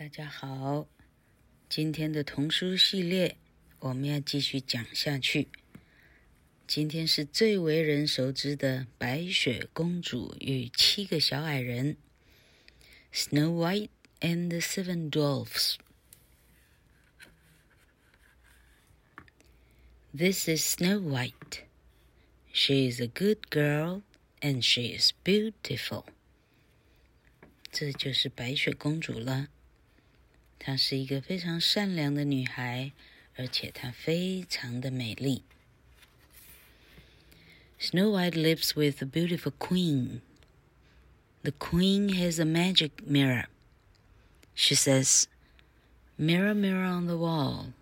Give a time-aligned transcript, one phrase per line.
[0.00, 0.88] 大家好，
[1.68, 3.36] 今天的童书系列
[3.80, 5.48] 我们要继续讲下去。
[6.66, 11.98] 今天是最为人熟知的《白雪公主与七个小矮人》
[13.28, 13.90] （Snow White
[14.20, 15.74] and the Seven Dwarfs）。
[20.16, 21.64] This is Snow White.
[22.54, 24.00] She is a good girl
[24.40, 26.06] and she is beautiful.
[27.70, 29.48] 这就是白雪公主了。
[30.59, 32.91] 她是一个非常善良的女孩，
[33.35, 35.43] 而且她非常的美丽。
[37.79, 40.21] Snow White lives with a beautiful queen.
[41.43, 43.45] The queen has a magic mirror.
[44.55, 45.27] She says,
[46.17, 47.73] Mirror, mirror on the wall,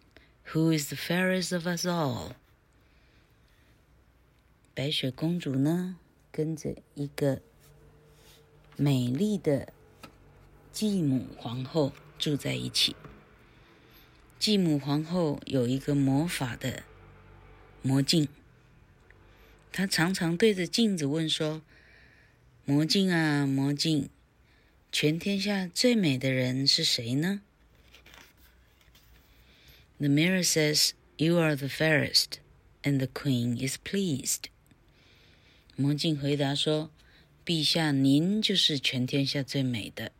[0.53, 2.33] who is the fairest of us all?
[4.73, 5.97] 白雪公主呢，
[6.31, 7.41] 跟着一个
[8.75, 9.71] 美丽的
[10.71, 12.96] 继母皇后 住在一起。
[14.38, 16.84] 继母皇后有一个魔法的
[17.82, 18.28] 魔镜，
[19.72, 21.62] 她常常对着镜子问说
[22.64, 24.08] ：“魔镜啊，魔镜，
[24.92, 27.42] 全天下最美的人是谁呢
[29.98, 32.38] ？”The mirror says, "You are the fairest,"
[32.82, 34.44] and the queen is pleased.
[35.74, 36.90] 魔镜回答说
[37.44, 40.12] ：“陛下，您就是全天下最美的。”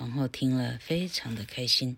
[0.00, 1.96] 皇后听了，非常的开心。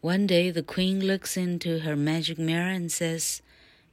[0.00, 3.40] One day, the queen looks into her magic mirror and says,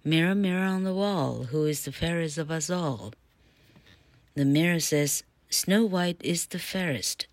[0.03, 3.13] Mirror, mirror on the wall, who is the fairest of us all?
[4.35, 7.25] The mirror says, Snow White is the fairest.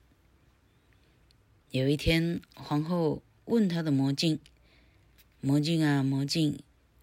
[1.71, 4.39] 有一天，皇后问她的魔镜：“
[5.41, 6.59] 魔镜啊，魔镜，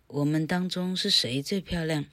[0.07, 2.05] 我们当中是谁最漂亮？”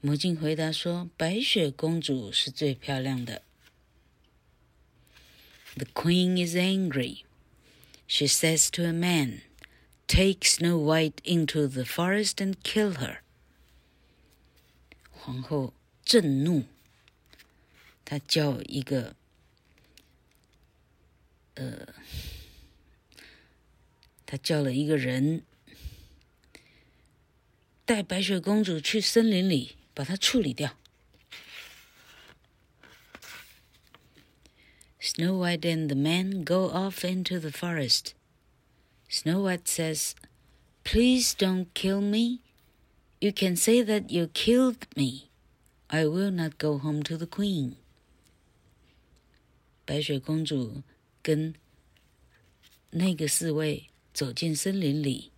[0.00, 3.42] 魔镜回答说：“白雪公主是最漂亮的。”
[5.76, 7.24] The queen is angry.
[8.06, 9.42] She says to a man,
[10.06, 13.18] Take Snow White into the forest and kill her.
[15.10, 16.64] 皇后震怒，
[18.04, 19.14] 她叫一个
[21.54, 21.94] 呃，
[24.24, 25.42] 她叫了一个人
[27.84, 30.78] 带白雪公主去森林里把她处理掉。
[35.12, 38.14] Snow White and the man go off into the forest.
[39.08, 40.14] Snow White says,
[40.82, 42.40] Please don't kill me.
[43.20, 45.30] You can say that you killed me.
[45.88, 47.76] I will not go home to the queen.
[49.84, 50.82] 白雪公主
[51.22, 51.54] 跟
[52.90, 55.30] 那个侍卫走进森林里。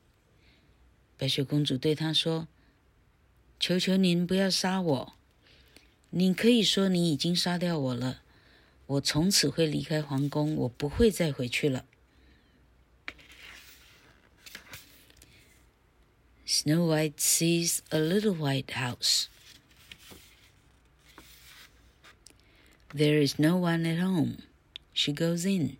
[1.16, 2.48] 白雪公主对他说：“
[3.60, 5.12] 求求您不要杀我。
[6.10, 8.22] 你可以说你已经杀掉我了。”
[8.86, 11.84] 我从此会离开皇宫，我不会再回去了。
[16.46, 19.26] Snow White sees a little white house.
[22.92, 24.38] There is no one at home.
[24.92, 25.76] She goes in.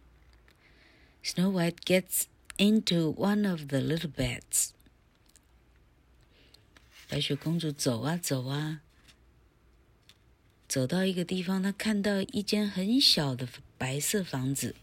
[1.24, 2.26] Snow White gets
[2.56, 4.70] into one of the little beds.
[7.08, 8.82] 白雪公主走啊走啊，
[10.75, 13.47] 走到一个地方，他看到一间很小的
[13.77, 14.75] 白色房子，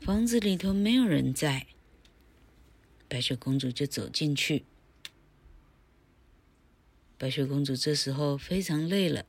[0.00, 1.66] 房子里头没有人在。
[3.06, 4.64] 白雪公主就走进去。
[7.18, 9.26] 白雪公主这时候非常累了，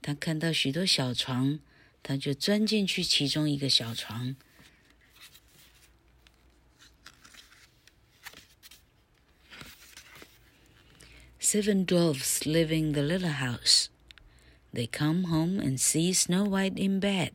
[0.00, 1.60] 她看到许多小床，
[2.02, 4.34] 她就钻进去其中一个小床。
[11.51, 13.89] Seven dwarfs live in the little house.
[14.73, 17.33] They come home and see Snow White in bed.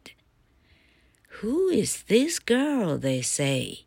[1.41, 2.99] Who is this girl?
[2.99, 3.87] They say.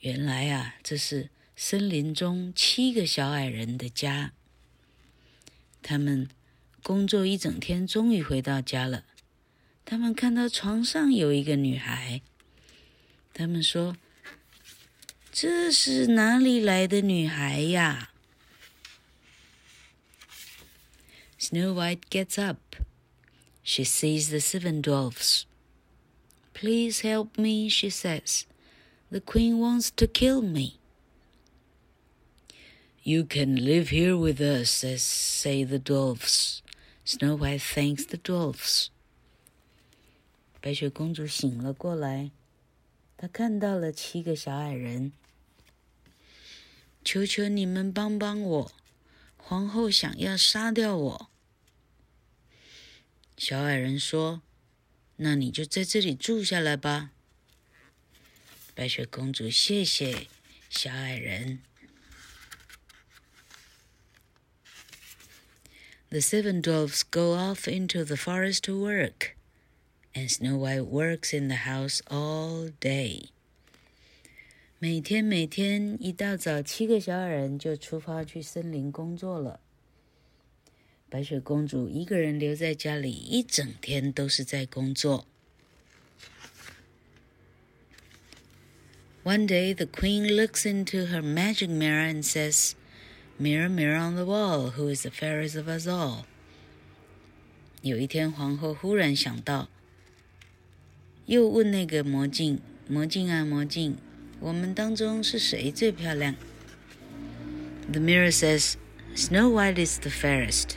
[0.00, 4.32] 原来啊，这是森林中七个小矮人的家。
[5.80, 6.28] 他们
[6.82, 9.04] 工作一整天，终于回到家了。
[9.84, 12.20] 他们看到床上有一个女孩。
[13.32, 13.96] 他们说。
[15.36, 18.10] 这是哪里来的女孩呀？
[21.38, 22.76] Snow White gets up.
[23.64, 25.46] She sees the seven dwarfs.
[26.52, 28.44] Please help me, she says.
[29.10, 30.78] The queen wants to kill me.
[33.02, 36.62] You can live here with us, says, say the dwarfs.
[37.04, 38.90] Snow White thanks the dwarfs.
[40.60, 42.30] 白雪公主醒了过来，
[43.16, 45.12] 她看到了七个小矮人。
[47.07, 48.71] 求求你们帮帮我！
[49.37, 51.29] 皇后想要杀掉我。
[53.37, 54.41] 小矮人说
[55.15, 57.11] ：“那你就在这里住下来吧。”
[58.75, 60.27] 白雪公主谢谢
[60.69, 61.59] 小矮人。
[66.09, 69.31] The seven dwarfs go off into the forest to work,
[70.13, 73.29] and Snow White works in the house all day.
[74.79, 79.59] 每天每天一大早，七个小矮人就出发去森林工作了。
[81.09, 85.25] 白雪公主一个人留在家里，一整天都是在工作。
[89.23, 92.73] One day, the queen looks into her magic mirror and says,
[93.39, 96.25] "Mirror, mirror on the wall, who is the fairest of us all?"
[97.81, 99.69] 有一天，皇后忽然想到，
[101.25, 103.97] 又问那个魔镜：“魔镜啊，魔镜，
[104.40, 106.34] 我们当中是谁最漂亮？”
[107.90, 108.74] The mirror says,
[109.14, 110.76] "Snow White is the fairest."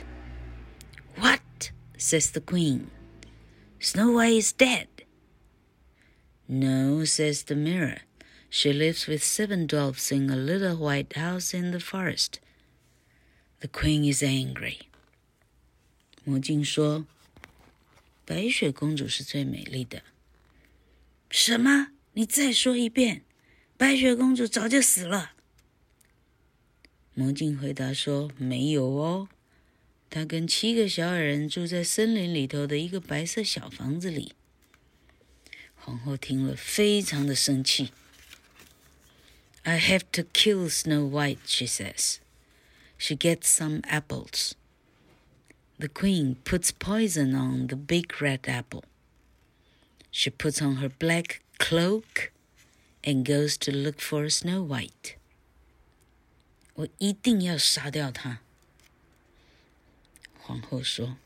[1.16, 1.40] What?
[1.96, 2.88] says the queen.
[3.80, 4.88] Snow White is dead.
[6.48, 8.02] No, says the mirror.
[8.50, 12.38] She lives with seven dwarfs in a little white house in the forest.
[13.60, 14.78] The queen is angry.
[16.24, 17.06] 魔镜说：“
[18.24, 20.02] 白雪公主是最美丽的。”
[21.30, 21.88] 什么？
[22.12, 23.22] 你再说一遍！
[23.80, 25.32] 白雪公主早就死了。
[27.14, 29.28] 魔镜回答说：“没有哦。”
[30.08, 34.34] 他跟七个小矮人住在森林里头的一个白色小房子里。
[35.74, 37.92] 皇后听了，非常的生气。
[39.62, 42.18] I have to kill Snow White, she says.
[42.98, 44.52] She gets some apples.
[45.78, 48.84] The queen puts poison on the big red apple.
[50.10, 52.30] She puts on her black cloak
[53.03, 55.15] and goes to look for Snow White.
[56.73, 58.41] 我一定要杀掉她。
[60.39, 61.17] 皇后说：“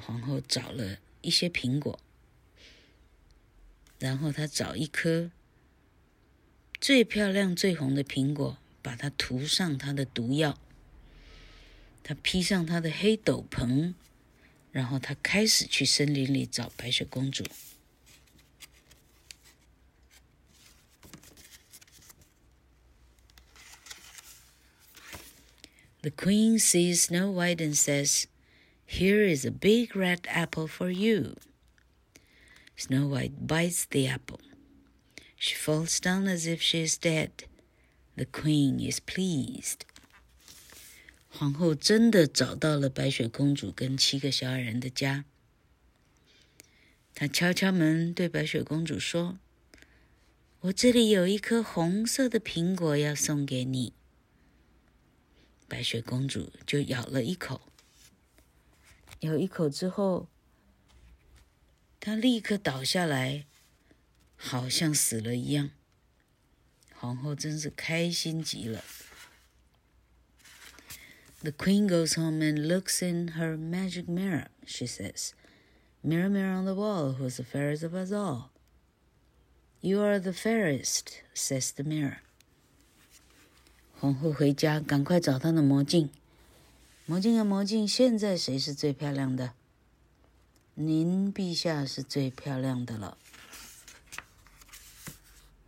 [0.00, 1.98] 皇后找了一些苹果，
[3.98, 5.30] 然后她找一颗
[6.80, 10.58] 最漂亮、最红的苹果，把它涂上她的毒药。
[12.02, 13.94] 她披上她的黑斗篷，
[14.72, 17.44] 然后她开始去森林里找白雪公主。”
[26.01, 28.27] The queen sees Snow White and says,
[28.85, 31.35] Here is a big red apple for you.
[32.77, 34.39] Snow White bites the apple.
[35.35, 37.45] She falls down as if she is dead.
[38.15, 39.81] The queen is pleased.
[41.29, 45.25] 皇后真的找到了白雪公主跟七个小矮人的家。
[47.13, 53.93] 她敲敲门，对白雪公主说：“我这里有一颗红色的苹果要送给你。”
[55.69, 57.61] 白雪公主就咬了一口，
[59.21, 60.29] 咬一口之后，
[61.99, 63.45] 她立刻倒下来，
[64.35, 65.71] 好像死了一样。
[66.93, 68.83] 皇后真是开心极了。
[71.41, 74.47] The queen goes home and looks in her magic mirror.
[74.65, 75.31] She says,
[76.01, 78.49] "Mirror, mirror on the wall, who's the fairest of us all?"
[79.81, 82.21] You are the fairest, says the mirror.
[84.00, 86.08] 皇后回家，赶快找她的魔镜。
[87.04, 89.52] 魔镜啊，魔镜，现在谁是最漂亮的？
[90.72, 93.18] 您陛下是最漂亮的了。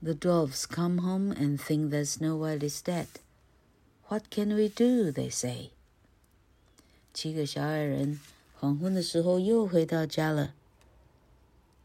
[0.01, 3.09] The dwarfs come home and think that Snow White is dead.
[4.09, 5.13] What can we do?
[5.13, 5.69] They say.
[7.13, 8.19] 七个小矮人
[8.55, 10.55] 黄昏的时候又回到家了。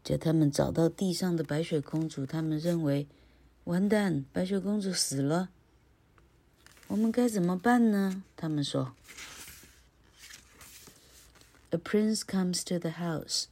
[0.02, 3.06] 叫他们找到地上的白雪公主，他们认为，
[3.64, 5.50] 完蛋，白雪公主死了。
[6.87, 8.23] 我们该怎么办呢？
[8.35, 8.93] 他们说。
[11.71, 13.47] A prince comes to the house.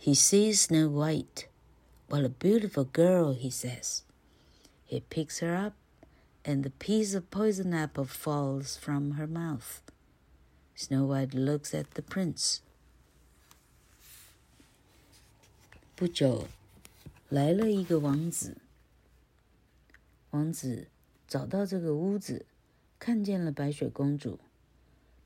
[0.00, 1.46] He sees Snow White.
[2.08, 4.02] What a beautiful girl, he says.
[4.86, 5.74] He picks her up,
[6.42, 9.82] and the piece of poison apple falls from her mouth.
[10.74, 12.60] Snow White looks at the prince.
[15.94, 16.48] 不久，
[17.28, 18.56] 来了一个王子。
[20.30, 20.88] 王子
[21.33, 22.45] 找到这个屋子，
[22.99, 24.39] 看见了白雪公主。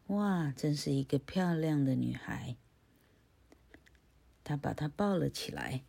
[0.05, 2.55] 哇，真是一个漂亮的女孩。
[4.41, 5.83] 他把她抱了起来。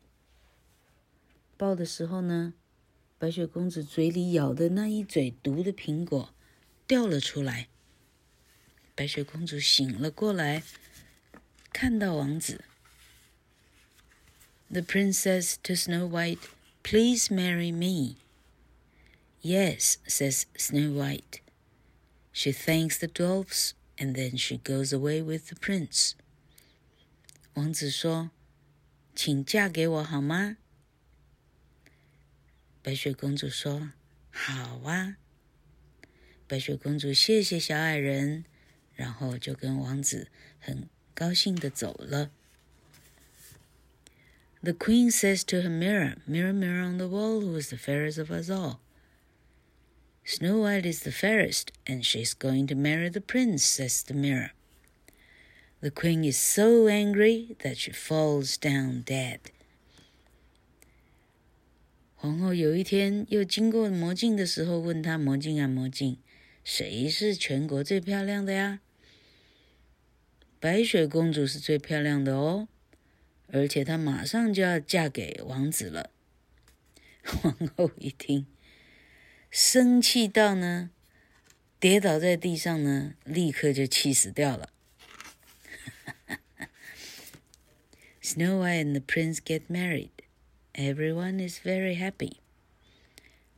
[1.56, 2.54] 抱的时候呢，
[3.16, 6.34] 白雪公主嘴里咬的那一嘴毒的苹果
[6.88, 7.68] 掉了出来。
[8.96, 10.64] 白雪公主醒了过来，
[11.72, 12.64] 看到王子。
[14.68, 16.40] The princess to Snow White,
[16.82, 18.16] "Please marry me."
[19.41, 21.41] Yes, says Snow White.
[22.31, 26.13] She thanks the dwarfs and then she goes away with the prince.
[27.55, 30.57] 王子说：“请嫁给我好吗？”
[32.81, 33.91] 白雪公主说：“
[34.31, 35.17] 好啊。”
[36.47, 38.45] 白雪公主谢谢小矮人，
[38.95, 42.31] 然后就跟王子很高兴的走了。
[44.61, 48.31] The queen says to her mirror, Mirror, mirror on the wall, who is the fairest of
[48.31, 48.79] us all?
[50.27, 54.51] Snow White is the fairest, and she's going to marry the prince, says the mirror.
[55.81, 59.39] The queen is so angry that she falls down dead.
[62.15, 66.19] 皇后有一天又经过魔镜的时候，问她：“魔镜啊，魔镜，
[66.63, 68.79] 谁是全国最漂亮的呀？
[70.61, 72.69] 白雪公主是最漂亮的哦，
[73.47, 76.11] 而且她马上就要嫁给王子了。
[77.25, 78.47] 皇后一听，
[79.50, 80.90] 生气到呢，
[81.80, 84.70] 跌倒在地上呢，立刻就气死掉了。
[88.22, 90.10] Snow White and the prince get married.
[90.74, 92.36] Everyone is very happy.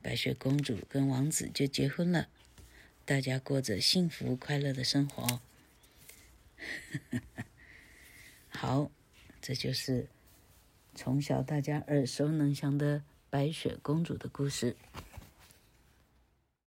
[0.01, 2.29] 白雪公主跟王子就结婚了。
[3.05, 5.41] 大家过着幸福快乐的生活。
[8.49, 8.91] 好，
[9.43, 10.07] 这就是
[10.95, 14.77] 从小大家耳熟能详的白雪公主的故事。